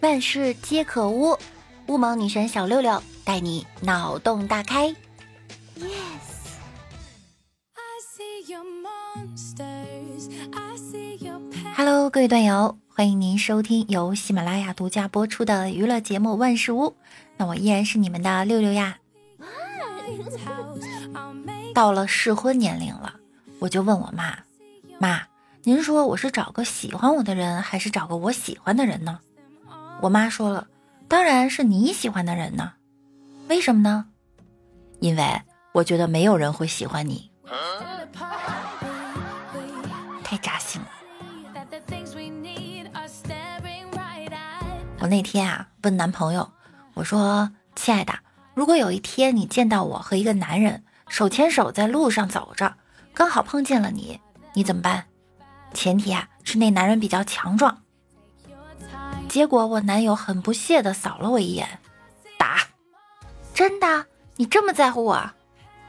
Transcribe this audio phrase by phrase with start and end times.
[0.00, 1.36] 万事皆可污，
[1.88, 4.94] 乌蒙女神小六六带你脑洞大开。
[11.76, 16.90] Hello，各位段友，欢迎您收听由喜马拉雅独家播出的娱乐节目《万事屋》。
[17.36, 18.98] 那我依然是你们的六六呀。
[21.74, 23.14] 到了适婚年龄了，
[23.58, 24.38] 我就问我妈
[25.00, 25.22] ：“妈，
[25.64, 29.18] 您说我是找个喜欢我的人，还是找个我喜欢的人呢？”
[30.00, 30.68] 我妈说了，
[31.08, 32.72] 当然是你喜欢的人呢。
[33.48, 34.06] 为什么呢？
[35.00, 37.30] 因为我觉得没有人会喜欢你。
[40.22, 40.88] 太扎心了。
[45.00, 46.52] 我那天啊问男朋友，
[46.94, 48.12] 我说：“亲爱的，
[48.54, 52.76] 如果有一天你见到我和一个男人手牵手在路上走着，
[53.14, 54.20] 刚好碰见了你，
[54.54, 55.06] 你怎么办？
[55.74, 57.82] 前提啊是那男人比较强壮。”
[59.28, 61.78] 结果我男友很不屑的扫了我一眼，
[62.38, 62.60] 打，
[63.52, 64.06] 真的？
[64.36, 65.30] 你这么在乎我？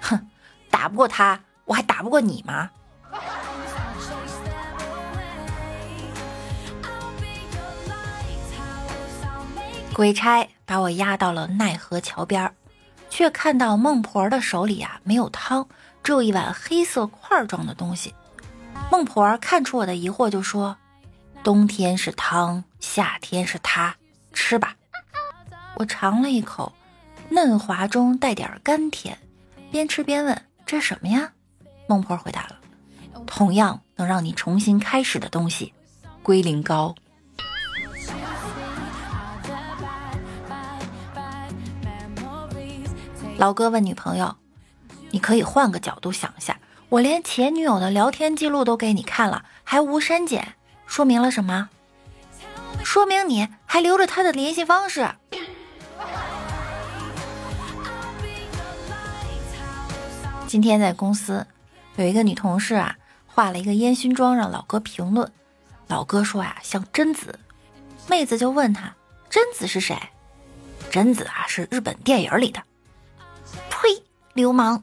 [0.00, 0.28] 哼，
[0.70, 2.70] 打不过他，我还打不过你吗？
[9.92, 12.54] 鬼差把我押到了奈何桥边
[13.08, 15.68] 却看到孟婆的手里啊没有汤，
[16.02, 18.14] 只有一碗黑色块状的东西。
[18.90, 20.76] 孟婆看出我的疑惑，就说。
[21.46, 23.94] 冬天是汤，夏天是他，
[24.32, 24.74] 吃吧。
[25.76, 26.72] 我尝了一口，
[27.28, 29.16] 嫩滑中带点甘甜，
[29.70, 31.34] 边吃边问：“这什么呀？”
[31.86, 32.58] 孟婆回答了
[33.28, 35.72] ：“同样能让你重新开始的东西，
[36.24, 36.96] 龟苓膏。”
[43.38, 44.34] 老哥问女朋友
[45.12, 46.58] ：“你可以换个角度想一下，
[46.88, 50.54] 我连前女友的聊天记录都给你看了，还无删减。”
[50.86, 51.68] 说明了什么？
[52.84, 55.08] 说明你还留着他的联系方式。
[60.46, 61.46] 今天在公司
[61.96, 65.30] 有一个女同事啊，化了一个烟熏妆让老哥评论。
[65.88, 67.38] 老哥说呀，像贞子。
[68.08, 68.94] 妹子就问他，
[69.28, 69.98] 贞子是谁？
[70.90, 72.62] 贞子啊，是日本电影里的。
[73.68, 74.02] 呸，
[74.34, 74.82] 流氓！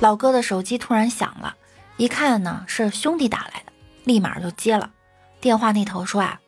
[0.00, 1.54] 老哥的手机突然响了，
[1.98, 3.72] 一看呢是兄弟打来的，
[4.04, 4.90] 立马就接了。
[5.42, 6.40] 电话那头说啊：“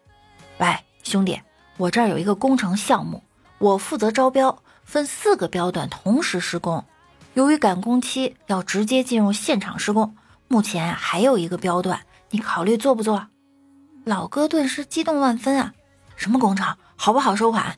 [0.57, 1.39] 喂，兄弟，
[1.77, 3.23] 我这儿有一个工程项目，
[3.59, 6.83] 我负责招标，分四个标段同时施工。
[7.35, 10.17] 由于赶工期，要直接进入现场施工。
[10.49, 13.27] 目前还有一个标段，你考虑做不做？”
[14.05, 15.75] 老哥顿时激动万分啊！
[16.17, 16.75] 什么工程？
[16.97, 17.77] 好不好收款？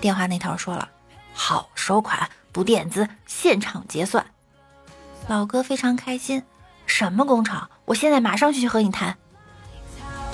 [0.00, 0.88] 电话那头说了
[1.32, 4.26] ：“好收款，不垫资，现场结算。”
[5.28, 6.42] 老哥非常开心，
[6.84, 7.70] 什么工厂？
[7.86, 9.16] 我现在马上去和你谈。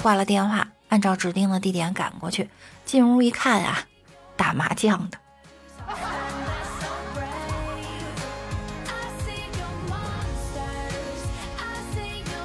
[0.02, 2.48] 挂了电话，按照指定的地点赶过去。
[2.84, 3.80] 进屋一看啊，
[4.36, 5.18] 打麻将的。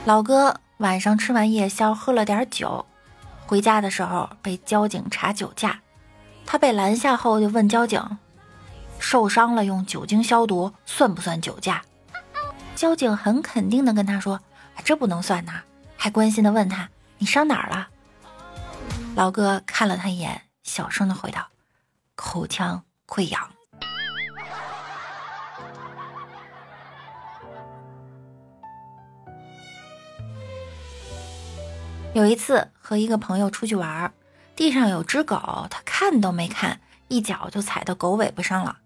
[0.05, 2.85] 老哥晚上吃完夜宵，喝了点酒，
[3.47, 5.79] 回家的时候被交警查酒驾。
[6.45, 8.17] 他被拦下后就问交警
[8.99, 11.81] ：“受伤了用酒精消毒算不算酒驾？”
[12.75, 14.41] 交警很肯定的跟他说
[14.83, 15.61] ：“这不能算呐。”
[15.95, 17.87] 还关心的问他：“你伤哪儿了？”
[19.15, 21.47] 老哥看了他一眼，小声的回道
[22.15, 23.49] ：“口腔溃疡。”
[32.13, 34.13] 有一次和一个朋友出去玩，
[34.55, 38.79] 地上有只狗，他看都没看，一脚就踩到狗尾巴上了，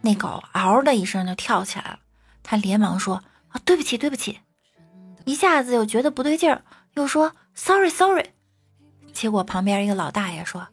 [0.00, 2.00] 那狗嗷的一声就跳起来了，
[2.42, 3.22] 他连忙说。
[3.54, 4.40] 啊，对不起，对不起，
[5.24, 8.30] 一下子又觉得不对劲儿，又说 sorry sorry，
[9.12, 10.66] 结果旁边一个老大爷说：“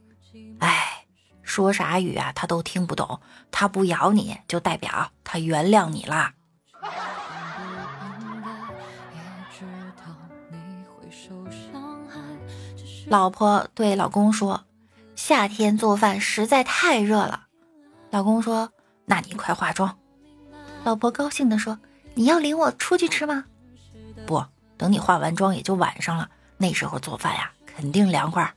[0.59, 1.05] 哎，
[1.43, 3.21] 说啥语啊，他都听不懂，
[3.51, 6.33] 他不咬你就代表他原谅你啦。”
[13.05, 14.63] 老婆对老公说
[15.15, 17.45] ：“夏天做饭实在太热了。”
[18.09, 18.71] 老公说
[19.05, 19.99] ：“那你快化妆。”
[20.83, 21.77] 老婆高兴地说。
[22.13, 23.45] 你要领我出去吃吗？
[24.25, 24.43] 不，
[24.77, 28.53] 等你化完妆也就晚上了，那时候做饭呀，肯定凉快。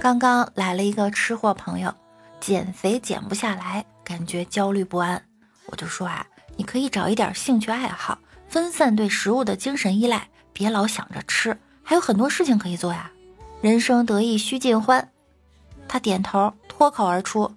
[0.00, 1.92] 刚刚来了一个吃货朋友，
[2.40, 5.20] 减肥减不下来，感觉焦虑不安。
[5.66, 6.24] 我就说啊，
[6.56, 8.18] 你可以找一点兴趣爱好，
[8.48, 13.10] 分散对食物的精神依赖，别老想着吃，还有很多事情可以做呀。
[13.60, 15.10] 人生得意须尽欢。
[15.88, 17.56] 他点头，脱口而出：“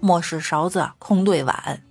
[0.00, 1.82] 莫使勺子空对碗。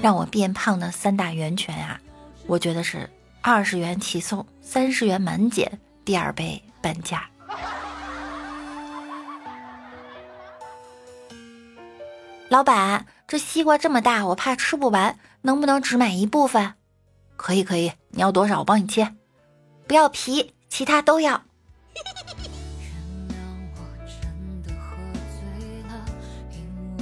[0.00, 2.00] 让我变胖的三大源泉啊，
[2.46, 3.08] 我觉得是
[3.40, 7.28] 二十元起送，三十元满减，第二杯半价。
[12.48, 16.74] 老板，这西瓜这么大，我怕吃不完，能不能只买一部分？
[17.36, 19.14] 可以可以，你要多少我帮你切。
[19.86, 21.42] 不要皮，其他都要。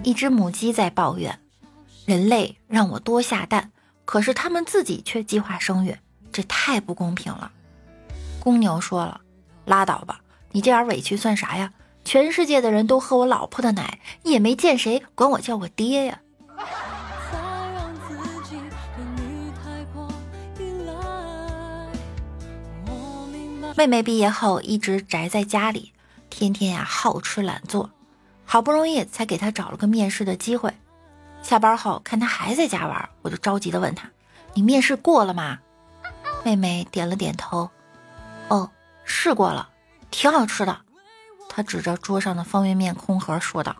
[0.03, 1.41] 一只母鸡在抱怨。
[2.07, 3.71] 人类让我多下蛋，
[4.05, 5.97] 可是他们自己却计划生育，
[6.33, 7.53] 这太不公平了。
[8.41, 9.21] 公牛说了
[9.67, 10.21] ：“拉倒吧，
[10.53, 11.73] 你这点委屈算啥呀？
[12.05, 16.21] 全世界的人都喝我老婆的奶，也没见谁管我叫我爹呀。”
[23.77, 25.93] 妹妹毕业后一直宅在家里，
[26.29, 27.91] 天天呀好吃懒做，
[28.53, 30.75] 好不容易才给他找了个面试的机会。
[31.41, 34.11] 下班后看他还在家玩，我就着急的问他
[34.55, 35.61] ：“你面试过了吗？”
[36.43, 37.71] 妹妹点了点头
[38.51, 38.69] ：“哦，
[39.05, 39.69] 试过了，
[40.11, 40.81] 挺好吃的。”
[41.49, 43.77] 她指着桌上的方便面空盒说道。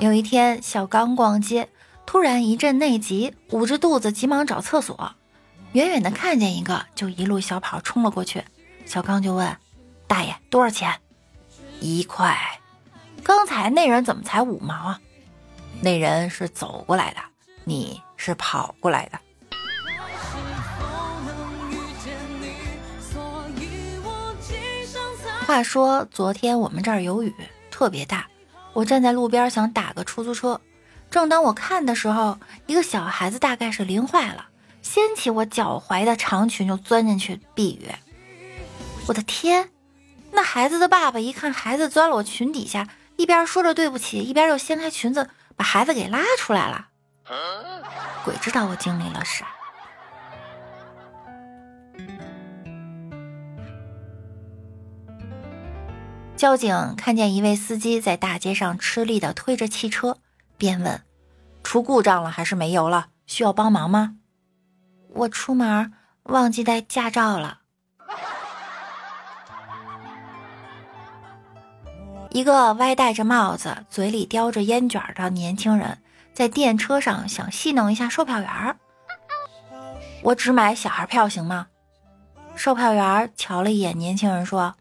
[0.00, 1.68] 有一天，小刚逛街，
[2.06, 5.14] 突然一阵内急，捂着肚子急忙找厕所，
[5.74, 8.44] 远远的看见一个，就一路小跑冲了过去。
[8.86, 9.56] 小刚就问。
[10.06, 11.00] 大爷，多少钱？
[11.80, 12.38] 一块。
[13.24, 15.00] 刚才那人怎么才五毛啊？
[15.80, 17.20] 那人是走过来的，
[17.64, 19.18] 你是跑过来的。
[25.44, 27.34] 话说昨天我们这儿有雨，
[27.72, 28.28] 特别大。
[28.74, 30.60] 我站在路边想打个出租车，
[31.10, 34.46] 正当我看的时候，一个小孩子大概是淋坏了，
[34.84, 37.90] 掀起我脚踝的长裙就钻进去避雨。
[39.08, 39.70] 我的天！
[40.30, 46.88] 那孩子的爸爸一看孩子钻了我裙底下，一边说着对不起，一边又掀开裙子把孩子给拉出来了。
[48.24, 49.46] 鬼知道我经历了啥。
[56.36, 60.18] 交警看见一位司机在大街上吃力的推着汽车，
[60.58, 61.02] 便问
[61.64, 63.06] ：“出故障了还是没油了？
[63.26, 64.16] 需要帮忙吗？”
[65.14, 65.92] 我出门
[66.24, 67.60] 忘记带驾照了。
[72.30, 76.02] 一个歪戴着帽子、嘴里叼着烟卷的年轻人，
[76.32, 78.76] 在电车上想戏弄一下售票员
[80.22, 81.68] 我只买小孩票行吗？
[82.56, 84.74] 售票员瞧了一眼年轻人，说：“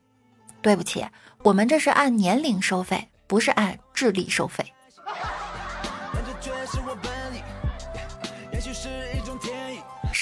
[0.64, 1.06] 对不起，
[1.44, 4.74] 我们这是按年龄收费，不是按智力收费。”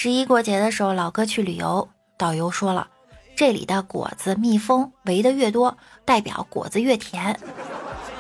[0.04, 1.88] 十一过节的时候，老哥去旅游，
[2.18, 2.88] 导游说了。
[3.36, 7.40] 这里的果子、蜜蜂围的越多，代表果子越甜。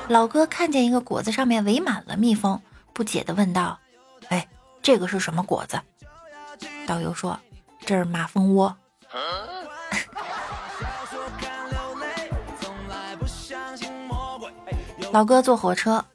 [0.07, 2.61] 老哥看见一个果子上面围满了蜜蜂，
[2.93, 3.79] 不解地问道
[4.29, 4.47] ：“哎，
[4.83, 5.81] 这个是什么果子？”
[6.85, 7.39] 导游说
[7.83, 8.77] ：“这是马蜂窝。”
[15.11, 16.05] 老哥坐火车，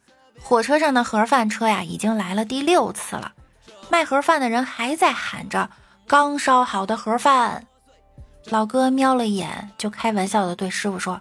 [0.41, 3.33] 火车上的盒饭车呀，已经来了第六次了。
[3.89, 5.69] 卖盒饭的人还在喊着
[6.07, 7.65] ：“刚烧好的盒饭。”
[8.45, 11.19] 老哥瞄了一眼，就开玩笑的对师傅说：“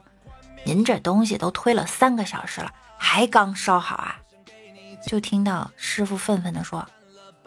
[0.64, 4.16] 您这东西都推了三个小时了，还刚烧好啊？”
[5.06, 6.86] 就听到师傅愤愤地说：“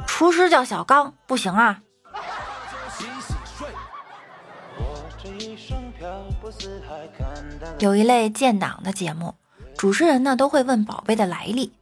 [0.07, 1.81] 厨师叫小刚，不行啊！”
[7.79, 9.35] 有一类建档的节目，
[9.77, 11.73] 主持人呢都会问宝贝的来历，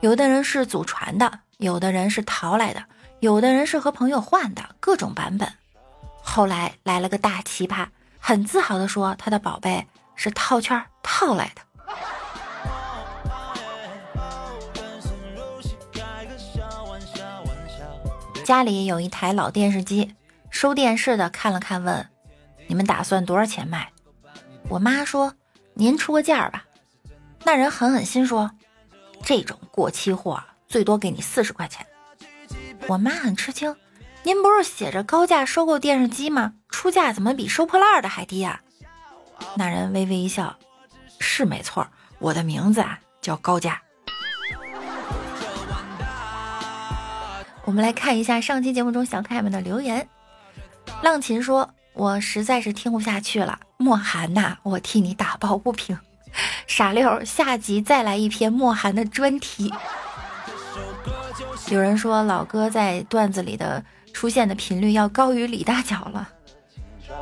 [0.00, 2.84] 有的人是祖传的，有的人是淘来的，
[3.20, 5.52] 有的人是和朋友换的，各种版本。
[6.22, 7.86] 后来来了个大奇葩，
[8.18, 11.62] 很自豪地说他的宝贝是套圈套来的。
[18.44, 20.14] 家里有一台老电视机，
[20.50, 22.08] 收电视的看了看，问
[22.66, 23.92] ：“你们打算多少钱卖？”
[24.68, 25.34] 我妈说
[25.74, 26.64] ：“您出个价吧。”
[27.44, 28.50] 那人狠狠心说
[29.24, 31.86] ：“这种过期货最多给你四十块钱。”
[32.88, 33.76] 我妈很吃惊。
[34.24, 36.54] 您不是写着高价收购电视机吗？
[36.70, 38.60] 出价怎么比收破烂的还低呀？
[39.56, 40.56] 那人微微一笑，
[41.18, 41.86] 是没错，
[42.18, 43.82] 我的名字啊叫高价。
[47.64, 50.08] 我们来看一下上期节目中小可爱们的留言。
[51.02, 55.98] 浪琴说：“我实在是听不下去了，莫寒呐，我替你打抱不平。”
[56.66, 59.72] 傻六，下集再来一篇莫寒的专题。
[61.68, 63.84] 有人说老哥在段子里的。
[64.14, 66.28] 出现的频率要高于李大脚了。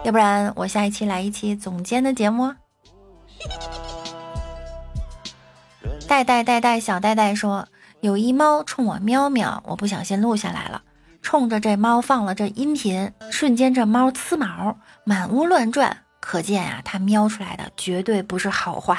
[0.03, 2.53] 要不然我下一期来一期总监的节目。
[6.09, 7.69] 戴戴戴戴小戴戴说，
[8.01, 10.83] 有一猫冲我喵喵，我不小心录下来了，
[11.23, 18.99] 冲着这猫放了这音频，瞬间这猫呲毛，满屋乱转，可见呀，它喵出来的绝对不是好话。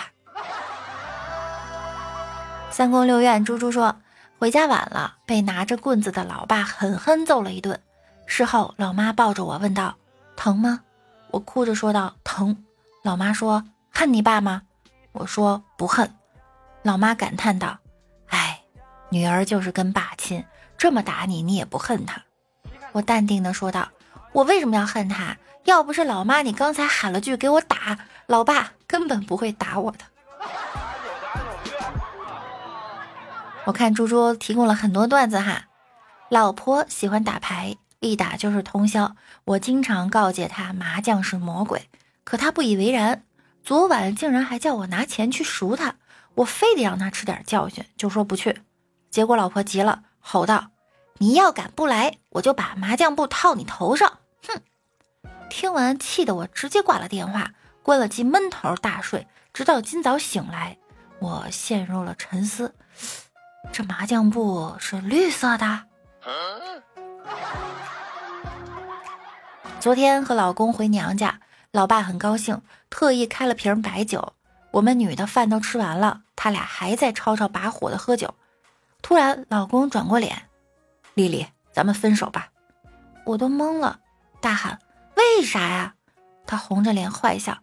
[2.70, 3.98] 三宫六院猪猪说，
[4.42, 7.80] 回家晚了，被拿着棍子的老爸狠狠揍了一顿。
[8.26, 9.96] 事后，老妈抱着我问道
[10.36, 10.80] ：“疼吗？”
[11.30, 12.66] 我哭着说道：“疼。”
[13.06, 14.64] 老妈说：“恨你爸吗？”
[15.14, 16.12] 我说：“不恨。”
[16.82, 17.78] 老妈感叹道
[18.30, 18.60] ：“哎，
[19.12, 20.44] 女儿就是跟爸亲，
[20.76, 22.20] 这么打你，你也不恨他。”
[22.94, 23.90] 我淡定的说道
[24.34, 25.38] ：“我为什么要恨他？
[25.66, 27.96] 要不是老妈，你刚才喊了句给我打，
[28.26, 30.00] 老爸根本不会打我的。”
[33.66, 35.68] 我看猪猪提供了很多段子哈，
[36.30, 37.78] 老婆喜欢打牌。
[38.00, 39.16] 一打就是通宵，
[39.46, 41.88] 我经常告诫他麻将是魔鬼，
[42.24, 43.24] 可他不以为然。
[43.64, 45.98] 昨晚竟然还叫我拿钱去赎他，
[46.34, 48.64] 我非得让他吃点教训，就说不去。
[49.12, 50.72] 结果老婆急了，吼道
[51.20, 54.60] ：“你要敢不来，我就把麻将布套你头上！”哼！
[55.52, 57.52] 听完气得我直接挂了电话，
[57.84, 60.80] 关了机闷头大睡，直到今早醒来，
[61.20, 62.74] 我陷入了沉思：
[63.72, 65.84] 这麻将布是绿色的。
[69.80, 71.40] 昨天和老公回娘家，
[71.72, 74.34] 老爸很高兴，特意开了瓶白酒。
[74.72, 78.36] 我们女的饭都吃完了，他俩还在吵吵把火的喝酒。
[79.02, 80.50] 突然，老公转过脸
[81.16, 82.50] ：“丽丽，咱们分手吧。”
[83.26, 84.00] 我都懵了，
[84.40, 84.80] 大喊
[85.16, 85.96] ：“为啥呀？”
[86.46, 87.58] 他红着脸坏笑：“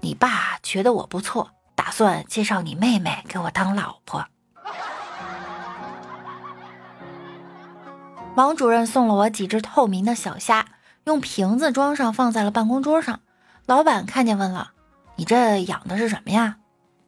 [0.00, 4.26] 你爸觉得我不错，打算介绍你妹妹给我当老婆。”
[8.34, 10.66] 王主任送了我几只透明的小虾。
[11.04, 13.18] 用瓶子装上，放在了办公桌上。
[13.66, 14.70] 老板看见问了
[15.16, 16.58] ：“你这养的是什么呀？”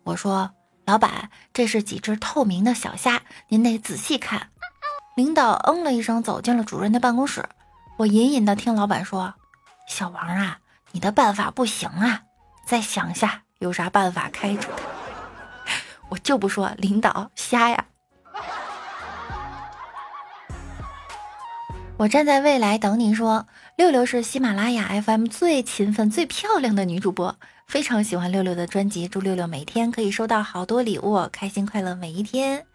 [0.02, 0.50] 我说
[0.84, 4.48] ：“老板，这是几只透明的小虾，您得仔细看。”
[5.14, 7.48] 领导嗯了一声，走进了主任的办公室。
[7.98, 9.34] 我隐隐的听老板说
[9.86, 10.58] ：“小王啊，
[10.90, 12.22] 你的办法不行啊，
[12.66, 14.82] 再想下有啥办法开除他。”
[16.10, 17.84] 我就不说领导瞎呀。
[21.96, 23.46] 我站在未来等你说。
[23.76, 27.36] 六六是喜马拉雅 FM 最勤奋、最漂亮的女主播，
[27.68, 32.66] 非常喜欢六六的专辑，祝六六每天可以收到好多礼物，开心快乐每一天。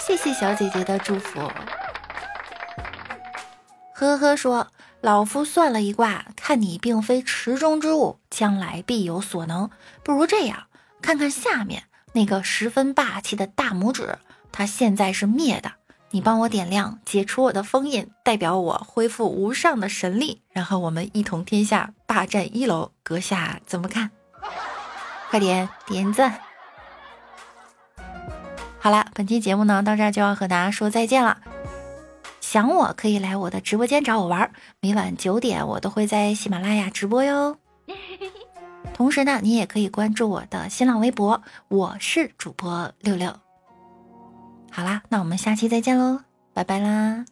[0.00, 1.50] 谢谢小姐姐的祝福。
[3.94, 4.68] 呵呵说，
[5.00, 9.70] 老夫算了一卦，看你并非池中之物，将来必有所能。
[10.04, 10.66] 不如这样，
[11.00, 14.18] 看看下面那个十分霸气的大拇指，
[14.52, 15.72] 它现在是灭的。
[16.14, 22.92] 你帮我点亮，解除我的封印，代表我恢复无上的神力，然后我们一统天下，霸占一楼。
[23.02, 24.10] 阁下怎么看？
[25.30, 26.38] 快点点赞！
[28.78, 31.38] 好了，本期节目呢到这儿就要和大家说再见了。
[32.42, 37.56] 想我可以来我的直播间找我玩，每晚九点我都会在喜马拉雅直播哟。
[38.92, 43.41] 同时呢，你也可以关注我的新浪微博，我是主播六六。
[44.74, 46.20] 好啦，那我们下期再见喽，
[46.54, 47.26] 拜拜啦。